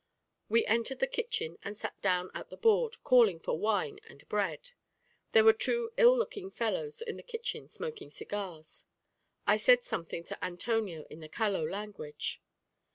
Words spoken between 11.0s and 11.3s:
in the